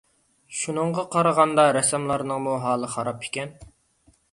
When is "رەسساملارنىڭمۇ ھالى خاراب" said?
1.77-3.23